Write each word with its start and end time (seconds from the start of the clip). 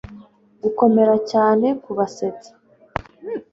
Gukomera 0.63 1.15
cyane 1.31 1.67
kubasetsa 1.83 2.51